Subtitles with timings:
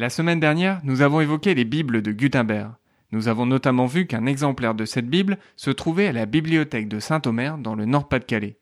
[0.00, 2.72] La semaine dernière, nous avons évoqué les Bibles de Gutenberg.
[3.12, 6.98] Nous avons notamment vu qu'un exemplaire de cette Bible se trouvait à la bibliothèque de
[6.98, 8.56] Saint-Omer dans le Nord-Pas-de-Calais.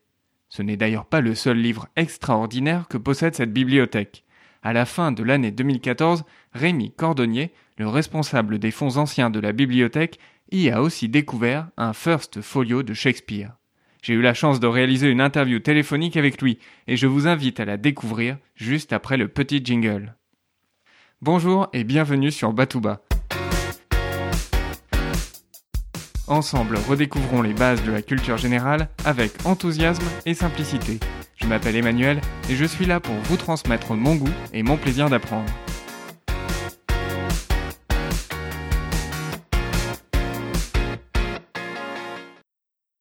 [0.49, 4.25] Ce n'est d'ailleurs pas le seul livre extraordinaire que possède cette bibliothèque.
[4.63, 9.53] À la fin de l'année 2014, Rémi Cordonnier, le responsable des fonds anciens de la
[9.53, 10.19] bibliothèque,
[10.51, 13.53] y a aussi découvert un First Folio de Shakespeare.
[14.01, 17.61] J'ai eu la chance de réaliser une interview téléphonique avec lui et je vous invite
[17.61, 20.17] à la découvrir juste après le petit jingle.
[21.21, 23.01] Bonjour et bienvenue sur Batouba.
[26.27, 30.97] Ensemble, redécouvrons les bases de la culture générale avec enthousiasme et simplicité.
[31.35, 35.09] Je m'appelle Emmanuel et je suis là pour vous transmettre mon goût et mon plaisir
[35.09, 35.51] d'apprendre.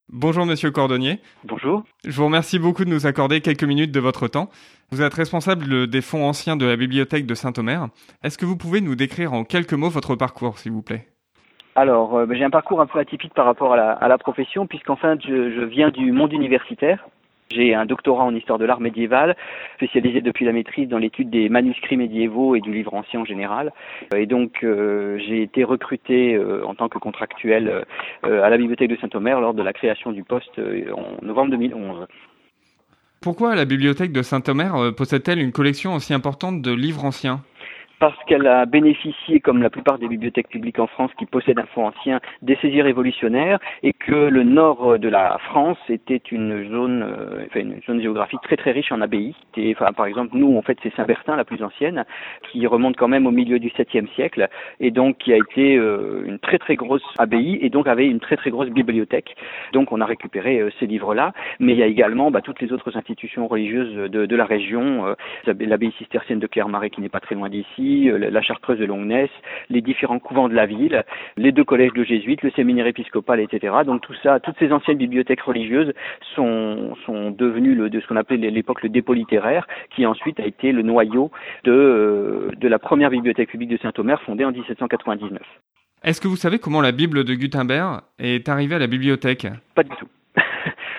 [0.08, 1.20] Bonjour Monsieur Cordonnier.
[1.44, 1.84] Bonjour.
[2.04, 4.50] Je vous remercie beaucoup de nous accorder quelques minutes de votre temps.
[4.90, 7.88] Vous êtes responsable des fonds anciens de la bibliothèque de Saint-Omer.
[8.24, 11.06] Est-ce que vous pouvez nous décrire en quelques mots votre parcours, s'il vous plaît?
[11.74, 14.96] Alors, euh, ben, j'ai un parcours un peu atypique par rapport à la, profession, puisqu'en
[14.96, 17.06] fait, je, viens du monde universitaire.
[17.50, 19.36] J'ai un doctorat en histoire de l'art médiéval,
[19.76, 23.72] spécialisé depuis la maîtrise dans l'étude des manuscrits médiévaux et du livre ancien en général.
[24.14, 27.84] Et donc, euh, j'ai été recruté euh, en tant que contractuel
[28.26, 31.52] euh, à la bibliothèque de Saint-Omer lors de la création du poste euh, en novembre
[31.52, 32.06] 2011.
[33.20, 37.44] Pourquoi la bibliothèque de Saint-Omer euh, possède-t-elle une collection aussi importante de livres anciens?
[37.98, 41.66] Parce qu'elle a bénéficié, comme la plupart des bibliothèques publiques en France qui possèdent un
[41.66, 47.02] fonds ancien, des saisies révolutionnaires et que le nord de la France était une zone,
[47.02, 49.34] euh, enfin une zone géographique très très riche en abbayes.
[49.96, 52.04] Par exemple, nous, en fait, c'est Saint-Bertin, la plus ancienne,
[52.50, 54.48] qui remonte quand même au milieu du 7e siècle
[54.80, 58.20] et donc qui a été euh, une très très grosse abbaye et donc avait une
[58.20, 59.34] très très grosse bibliothèque.
[59.72, 62.72] Donc on a récupéré euh, ces livres-là, mais il y a également bah, toutes les
[62.72, 65.14] autres institutions religieuses de, de la région, euh,
[65.58, 69.30] l'abbaye cistercienne de Clermarais qui n'est pas très loin d'ici, euh, la chartreuse de Longness,
[69.70, 71.04] les différents couvents de la ville,
[71.36, 73.74] les deux collèges de jésuites, le séminaire épiscopal, etc.
[73.84, 75.92] Donc tout ça, toutes ces anciennes bibliothèques religieuses
[76.34, 80.40] sont, sont devenues le, de ce qu'on appelait à l'époque le dépôt littéraire, qui ensuite
[80.40, 81.30] a été le noyau
[81.64, 85.40] de, euh, de la première bibliothèque publique de Saint-Omer fondée en 1799.
[86.04, 89.48] Est-ce que vous savez comment la Bible de Gutenberg est arrivée à la bibliothèque?
[89.74, 90.06] Pas du tout.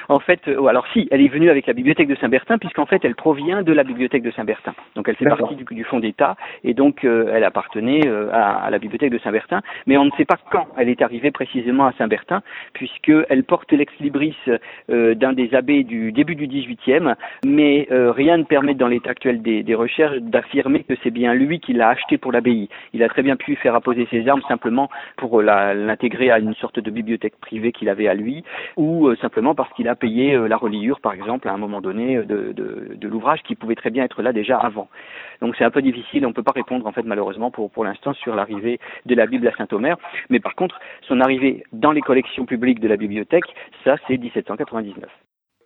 [0.09, 3.05] En fait, euh, alors si, elle est venue avec la bibliothèque de Saint-Bertin, puisqu'en fait,
[3.05, 4.73] elle provient de la bibliothèque de Saint-Bertin.
[4.95, 8.65] Donc, elle fait partie du, du fonds d'État, et donc, euh, elle appartenait euh, à,
[8.65, 9.61] à, la bibliothèque de Saint-Bertin.
[9.85, 12.41] Mais on ne sait pas quand elle est arrivée précisément à Saint-Bertin,
[12.73, 14.35] puisqu'elle porte l'ex-libris
[14.89, 17.13] euh, d'un des abbés du début du XVIIIe,
[17.45, 21.35] mais euh, rien ne permet, dans l'état actuel des, des recherches, d'affirmer que c'est bien
[21.35, 22.67] lui qui l'a acheté pour l'abbaye.
[22.93, 26.79] Il a très bien pu faire apposer ses armes simplement pour l'intégrer à une sorte
[26.79, 28.43] de bibliothèque privée qu'il avait à lui,
[28.75, 32.17] ou simplement parce qu'il a payé euh, la reliure, par exemple, à un moment donné
[32.17, 34.89] euh, de l'ouvrage qui pouvait très bien être là déjà avant.
[35.41, 37.85] Donc c'est un peu difficile, on ne peut pas répondre en fait malheureusement pour, pour
[37.85, 39.97] l'instant sur l'arrivée de la Bible à Saint-Omer,
[40.29, 43.45] mais par contre son arrivée dans les collections publiques de la bibliothèque,
[43.83, 45.09] ça c'est 1799.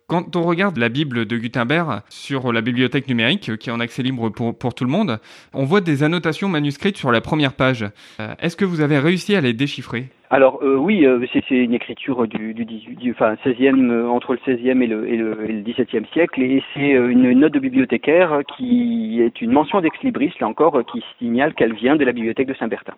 [0.06, 4.02] Quand on regarde la Bible de Gutenberg sur la bibliothèque numérique, qui est en accès
[4.02, 5.18] libre pour, pour tout le monde,
[5.54, 7.86] on voit des annotations manuscrites sur la première page.
[8.20, 10.10] Euh, Est-ce que vous avez réussi à les déchiffrer?
[10.28, 14.34] Alors euh, oui, euh, c'est une écriture du, du, 18, du enfin 16e euh, entre
[14.34, 17.52] le 16e et le, et le, et le 17e siècle et c'est euh, une note
[17.52, 22.04] de bibliothécaire qui est une mention d'ex libris là encore qui signale qu'elle vient de
[22.04, 22.94] la bibliothèque de Saint-Bertin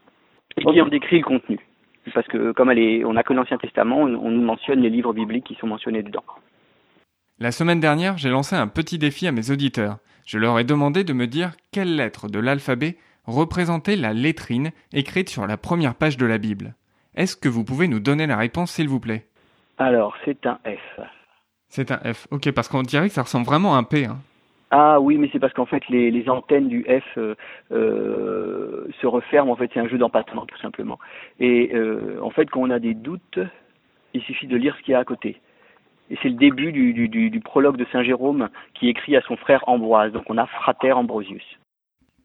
[0.57, 1.59] et qui en décrit le contenu
[2.15, 4.91] parce que comme elle est on n'a que l'Ancien Testament, on, on nous mentionne les
[4.91, 6.25] livres bibliques qui sont mentionnés dedans.
[7.39, 9.99] La semaine dernière, j'ai lancé un petit défi à mes auditeurs.
[10.25, 15.29] Je leur ai demandé de me dire quelle lettre de l'alphabet représentait la lettrine écrite
[15.29, 16.75] sur la première page de la Bible.
[17.15, 19.27] Est-ce que vous pouvez nous donner la réponse, s'il vous plaît?
[19.77, 21.01] Alors, c'est un F.
[21.69, 22.27] C'est un F.
[22.31, 24.07] Ok, parce qu'on dirait que ça ressemble vraiment à un P.
[24.07, 24.17] Hein.
[24.71, 27.35] Ah oui, mais c'est parce qu'en fait, les, les, antennes du F euh,
[27.71, 29.53] euh, se referment.
[29.53, 30.99] En fait, c'est un jeu d'empattement, tout simplement.
[31.39, 33.39] Et euh, en fait, quand on a des doutes,
[34.15, 35.39] il suffit de lire ce qu'il y a à côté.
[36.11, 39.37] Et c'est le début du, du, du, prologue de Saint Jérôme qui écrit à son
[39.37, 40.13] frère Ambroise.
[40.13, 41.43] Donc on a Frater Ambrosius.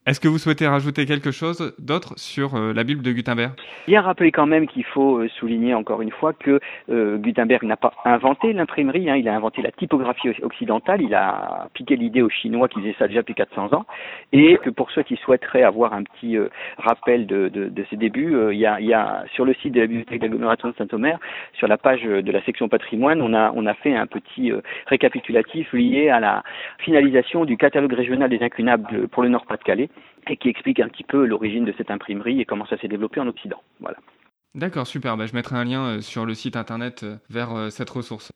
[0.07, 3.51] Est-ce que vous souhaitez rajouter quelque chose d'autre sur euh, la Bible de Gutenberg?
[3.85, 6.59] Bien rappeler quand même qu'il faut euh, souligner encore une fois que
[6.89, 11.67] euh, Gutenberg n'a pas inventé l'imprimerie, hein, il a inventé la typographie occidentale, il a
[11.75, 13.85] piqué l'idée aux Chinois qui faisaient ça déjà depuis 400 ans,
[14.33, 16.35] et que pour ceux qui souhaiteraient avoir un petit
[16.79, 19.81] rappel de, de, de, ses débuts, il y, a, y, a, sur le site de
[19.81, 21.19] la bibliothèque d'agglomération de Saint-Omer,
[21.53, 24.51] sur la page de la section patrimoine, on a, on a fait un petit
[24.87, 26.43] récapitulatif lié à la
[26.79, 29.90] finalisation du catalogue régional des incunables pour le Nord-Pas-de-Calais
[30.27, 33.19] et qui explique un petit peu l'origine de cette imprimerie et comment ça s'est développé
[33.19, 33.61] en Occident.
[33.79, 33.97] Voilà.
[34.55, 35.17] D'accord, super.
[35.17, 38.31] Bah, je mettrai un lien sur le site internet vers cette ressource.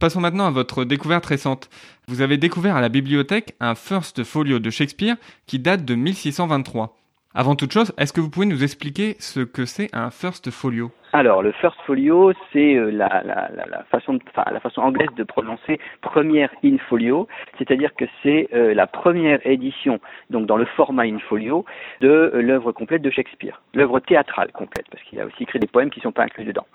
[0.00, 1.68] Passons maintenant à votre découverte récente.
[2.06, 5.16] Vous avez découvert à la bibliothèque un First Folio de Shakespeare
[5.46, 6.97] qui date de 1623.
[7.34, 10.90] Avant toute chose, est-ce que vous pouvez nous expliquer ce que c'est un first folio?
[11.12, 15.24] Alors, le first folio, c'est euh, la, la, la, façon, enfin, la façon anglaise de
[15.24, 17.28] prononcer première in folio,
[17.58, 21.66] c'est-à-dire que c'est euh, la première édition, donc dans le format in folio,
[22.00, 25.66] de euh, l'œuvre complète de Shakespeare, l'œuvre théâtrale complète, parce qu'il a aussi écrit des
[25.66, 26.66] poèmes qui ne sont pas inclus dedans.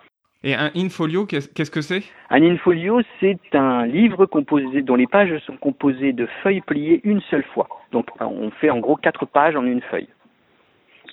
[0.44, 2.04] Et un in-folio, qu'est-ce que c'est?
[2.30, 7.22] Un in-folio, c'est un livre composé, dont les pages sont composées de feuilles pliées une
[7.22, 7.70] seule fois.
[7.92, 10.10] Donc on fait en gros quatre pages en une feuille.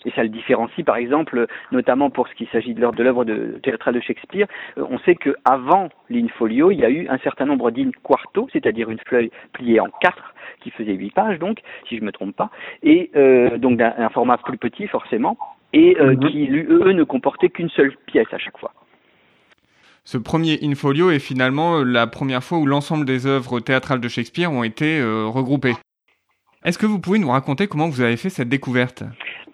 [0.05, 3.95] Et ça le différencie, par exemple, notamment pour ce qui s'agit de l'œuvre de théâtrale
[3.95, 4.47] de Shakespeare.
[4.79, 8.91] Euh, on sait qu'avant l'in-folio, il y a eu un certain nombre d'in quarto, c'est-à-dire
[8.91, 12.37] une feuille pliée en quatre, qui faisait huit pages, donc, si je ne me trompe
[12.37, 12.51] pas,
[12.83, 15.39] et euh, donc d'un format plus petit, forcément,
[15.73, 16.31] et euh, mhm.
[16.31, 18.73] qui, eux, ne comportaient qu'une seule pièce à chaque fois.
[20.05, 24.51] Ce premier in-folio est finalement la première fois où l'ensemble des œuvres théâtrales de Shakespeare
[24.51, 25.75] ont été regroupées.
[26.63, 29.03] Est-ce que vous pouvez nous raconter comment vous avez fait cette découverte?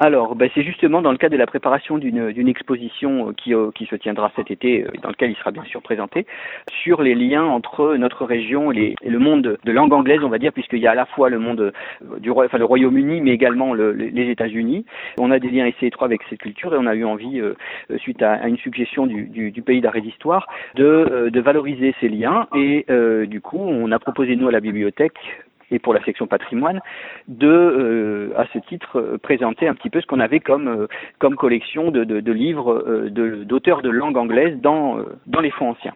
[0.01, 3.71] Alors, ben, c'est justement dans le cadre de la préparation d'une exposition euh, qui, euh,
[3.75, 6.27] qui, se tiendra cet été, euh, dans lequel il sera bien sûr présenté,
[6.83, 10.53] sur les liens entre notre région et, le monde de langue anglaise, on va dire,
[10.53, 11.73] puisqu'il y a à la fois le monde
[12.19, 14.85] du enfin, Royaume-Uni, mais également le, les États-Unis.
[15.19, 17.41] On a des liens assez étroits avec cette culture et on a eu envie,
[17.99, 22.09] suite à, une suggestion du, du, du pays d'art et d'histoire, de, de, valoriser ces
[22.09, 22.49] liens.
[22.57, 22.85] Et
[23.29, 25.19] du coup, on a proposé nous à la bibliothèque
[25.71, 26.81] et pour la section patrimoine,
[27.29, 30.87] de, euh, à ce titre, euh, présenter un petit peu ce qu'on avait comme, euh,
[31.19, 35.95] comme collection de, de, de livres d'auteurs de, langue anglaise dans, dans les fonds anciens.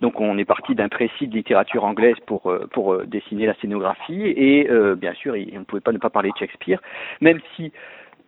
[0.00, 4.68] Donc on est parti d'un précis de littérature anglaise pour, pour dessiner la scénographie et
[4.96, 6.80] bien sûr on ne pouvait pas ne pas parler de Shakespeare,
[7.20, 7.72] même si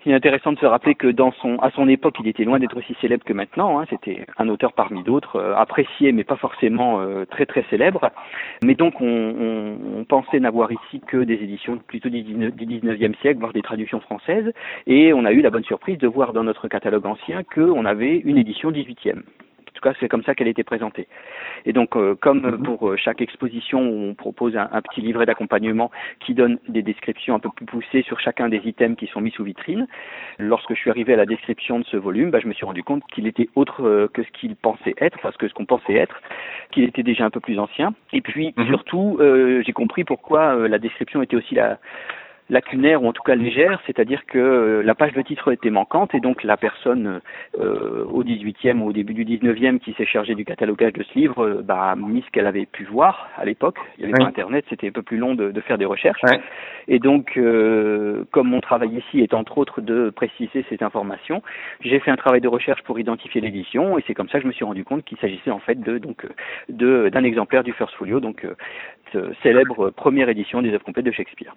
[0.04, 2.58] il est intéressant de se rappeler que dans son, à son époque, il était loin
[2.58, 3.78] d'être aussi célèbre que maintenant.
[3.78, 3.84] Hein.
[3.90, 8.10] C'était un auteur parmi d'autres, euh, apprécié mais pas forcément euh, très très célèbre.
[8.62, 13.40] Mais donc on, on, on pensait n'avoir ici que des éditions plutôt du 19e siècle,
[13.40, 14.52] voire des traductions françaises.
[14.86, 18.18] Et on a eu la bonne surprise de voir dans notre catalogue ancien qu'on avait
[18.18, 19.22] une édition 18e.
[19.74, 21.08] En tout cas, c'est comme ça qu'elle était présentée.
[21.66, 22.62] Et donc, euh, comme mhm.
[22.62, 25.90] pour euh, chaque exposition, on propose un, petit livret d'accompagnement
[26.20, 29.32] qui donne des descriptions un peu plus poussées sur chacun des items qui sont mis
[29.32, 29.88] sous vitrine.
[30.38, 32.84] Lorsque je suis arrivé à la description de ce volume, bah, je me suis rendu
[32.84, 35.94] compte qu'il était autre euh, que ce qu'il pensait être, parce que ce qu'on pensait
[35.94, 36.22] être,
[36.70, 37.94] qu'il était déjà un peu plus ancien.
[38.12, 38.68] Et puis, mhm.
[38.68, 39.18] surtout,
[39.66, 41.78] j'ai compris pourquoi la description était aussi la,
[42.50, 46.14] lacunaire ou en tout cas légère, c'est-à-dire que euh, la page de titre était manquante
[46.14, 47.20] et donc la personne
[47.58, 51.18] euh, au 18e ou au début du 19e qui s'est chargée du catalogage de ce
[51.18, 53.78] livre euh, bah, a mis ce qu'elle avait pu voir à l'époque.
[53.96, 56.20] Il n'y avait pas Internet, c'était un peu plus long de, de faire des recherches.
[56.88, 61.42] Et donc, euh, comme mon travail ici est entre autres de préciser ces informations,
[61.80, 64.48] j'ai fait un travail de recherche pour identifier l'édition et c'est comme ça que je
[64.48, 66.26] me suis rendu compte qu'il s'agissait en fait de donc
[66.68, 68.46] de d'un exemplaire du First Folio, donc
[69.42, 71.54] célèbre première édition des œuvres complètes de Shakespeare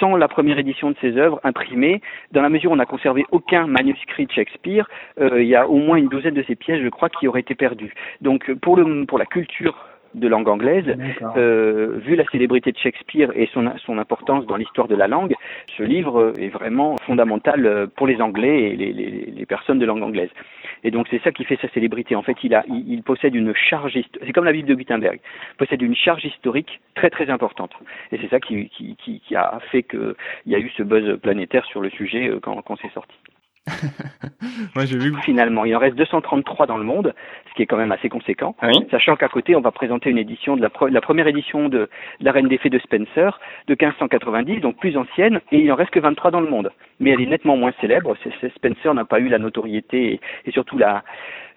[0.00, 2.00] sans la première édition de ses œuvres imprimées,
[2.32, 4.88] dans la mesure où on n'a conservé aucun manuscrit de Shakespeare,
[5.20, 7.40] euh, il y a au moins une douzaine de ces pièces, je crois, qui auraient
[7.40, 7.92] été perdues.
[8.20, 9.76] Donc pour, le, pour la culture
[10.14, 10.96] de langue anglaise,
[11.36, 15.34] euh, vu la célébrité de Shakespeare et son, son importance dans l'histoire de la langue,
[15.76, 19.86] ce livre est vraiment fondamental euh, pour les Anglais et les, les, les personnes de
[19.86, 20.30] langue anglaise.
[20.84, 22.14] Et donc c'est ça qui fait sa célébrité.
[22.14, 25.18] En fait, il, a, il, possède une charge, c'est comme la Bible de Gutenberg,
[25.52, 27.72] il possède une charge historique très très importante.
[28.12, 30.14] Et c'est ça qui, qui, qui, qui a fait qu'il
[30.46, 33.16] y a eu ce buzz planétaire sur le sujet euh, quand, quand c'est sorti.
[34.74, 35.14] Moi, j'ai vu.
[35.22, 37.14] Finalement, il en reste 233 dans le monde,
[37.48, 38.54] ce qui est quand même assez conséquent.
[38.90, 41.88] Sachant qu'à côté, on va présenter une édition de la, la première édition de,
[42.20, 45.90] La Reine des Fées de Spencer de 1590, donc plus ancienne, et il en reste
[45.90, 46.72] que 23 dans le monde.
[47.00, 48.16] Mais elle est nettement moins célèbre.
[48.56, 51.02] Spencer n'a pas eu la notoriété et, surtout la,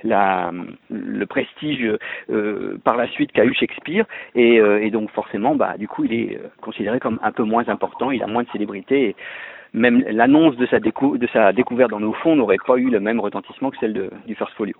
[0.03, 0.51] la,
[0.89, 1.85] le prestige
[2.29, 6.05] euh, par la suite qu'a eu Shakespeare et, euh, et, donc forcément bah du coup
[6.05, 9.15] il est euh, considéré comme un peu moins important il a moins de célébrité et,
[9.77, 10.79] même l'annonce de sa,
[11.53, 14.75] découverte dans nos fonds n'aurait pas eu le même retentissement que celle du First Folio.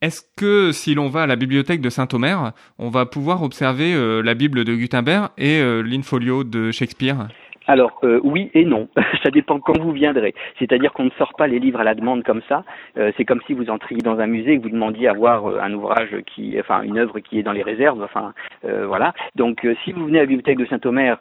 [0.00, 4.22] Est-ce que si l'on va à la bibliothèque de Saint-Omer, on va pouvoir observer euh,
[4.22, 7.28] la Bible de Gutenberg et euh, l'Infolio de Shakespeare?
[7.66, 8.88] Alors euh, oui et non,
[9.22, 10.34] ça dépend quand vous viendrez.
[10.58, 12.64] C'est-à-dire qu'on ne sort pas les livres à la demande comme ça.
[12.98, 15.48] Euh, c'est comme si vous entriez dans un musée et que vous demandiez à voir
[15.48, 18.02] euh, un ouvrage qui, enfin une œuvre qui est dans les réserves.
[18.02, 19.12] Enfin voilà.
[19.36, 21.18] Donc si vous venez à la bibliothèque de Saint-Omer,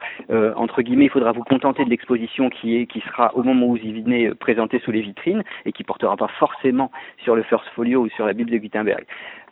[0.55, 3.71] entre guillemets, il faudra vous contenter de l'exposition qui est, qui sera au moment où
[3.75, 6.91] vous y venez présentée sous les vitrines et qui portera pas forcément
[7.23, 9.03] sur le First Folio ou sur la Bible de Gutenberg.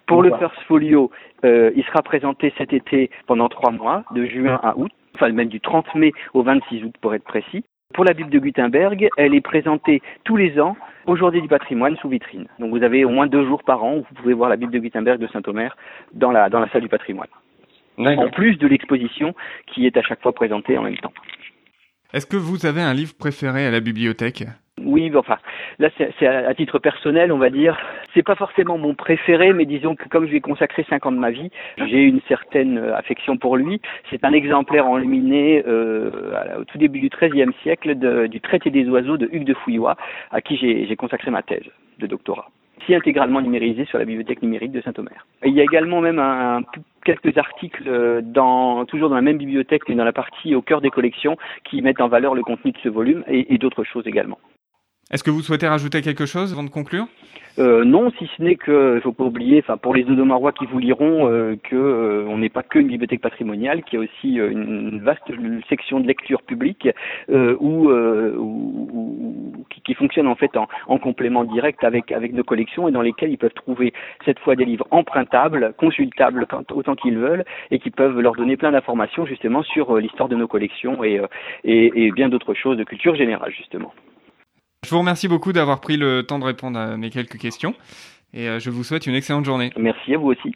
[0.07, 1.11] Pour le First Folio,
[1.43, 4.91] il sera présenté cet été pendant trois mois, de juin à août
[5.21, 7.63] enfin même du 30 mai au 26 août pour être précis.
[7.93, 11.97] Pour la Bible de Gutenberg, elle est présentée tous les ans au Journée du patrimoine
[11.97, 12.47] sous vitrine.
[12.59, 14.71] Donc vous avez au moins deux jours par an où vous pouvez voir la Bible
[14.71, 15.75] de Gutenberg de Saint-Omer
[16.13, 17.27] dans la, dans la salle du patrimoine.
[17.97, 19.35] En plus de l'exposition
[19.67, 21.13] qui est à chaque fois présentée en même temps.
[22.13, 24.45] Est-ce que vous avez un livre préféré à la bibliothèque?
[24.91, 25.37] Oui, enfin,
[25.79, 27.77] là c'est à, titre personnel, on va dire.
[28.13, 31.11] C'est pas forcément mon préféré, mais disons que comme je lui ai consacré cinq ans
[31.11, 33.81] de ma vie, j'ai une certaine euh, affection pour lui.
[34.09, 37.95] C'est un exemplaire enluminé euh, au tout début du XIIIe siècle
[38.27, 39.95] du traité des oiseaux de Hugues de Fouillois,
[40.31, 41.65] à qui j'ai consacré ma thèse
[41.99, 42.49] de doctorat
[42.85, 45.25] si intégralement numérisé sur la bibliothèque numérique de Saint-Omer.
[45.45, 46.21] Il y a également même
[47.05, 50.81] quelques articles euh, dans, toujours dans la même bibliothèque, mais dans la partie au cœur
[50.81, 54.39] des collections, qui mettent en valeur le contenu de ce volume et d'autres choses également.
[55.11, 57.07] Est-ce que vous souhaitez rajouter quelque chose avant de conclure?
[57.59, 60.65] Euh, non, si ce n'est que, il faut pas oublier, enfin pour les Odomarois qui
[60.65, 64.39] vous liront, euh, que euh, on n'est pas qu'une bibliothèque patrimoniale, qu'il y a aussi
[64.39, 65.29] euh, une vaste
[65.67, 66.87] section de lecture publique
[67.29, 67.89] où,
[69.69, 73.01] qui, qui, fonctionne en fait en, en, complément direct avec avec nos collections et dans
[73.01, 77.91] lesquelles ils peuvent trouver cette fois des livres empruntables, consultables autant qu'ils veulent et qui
[77.91, 81.21] peuvent leur donner plein d'informations justement sur l'histoire de nos collections et,
[81.65, 83.93] et, et bien d'autres choses de culture générale justement.
[84.83, 87.75] Je vous remercie beaucoup d'avoir pris le temps de répondre à mes quelques questions
[88.33, 89.71] et euh, je vous souhaite une excellente journée.
[89.77, 90.55] Merci à vous aussi.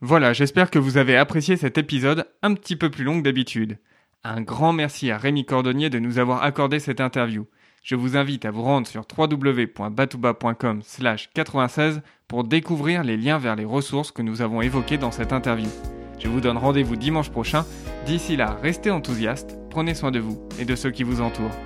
[0.00, 3.78] Voilà, j'espère que vous avez apprécié cet épisode un petit peu plus long que d'habitude.
[4.24, 7.46] Un grand merci à Rémi Cordonnier de nous avoir accordé cette interview.
[7.82, 10.82] Je vous invite à vous rendre sur www.batouba.com
[11.34, 15.68] 96 pour découvrir les liens vers les ressources que nous avons évoquées dans cette interview.
[16.18, 17.64] Je vous donne rendez-vous dimanche prochain.
[18.06, 21.56] D'ici là, restez enthousiastes, prenez soin de vous et de ceux qui vous entourent.